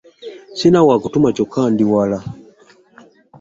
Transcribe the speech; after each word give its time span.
Ssirina 0.51 0.79
wa 0.87 0.95
kutuma 1.03 1.29
kyokka 1.35 1.61
ndi 1.73 1.85
wala. 1.93 2.19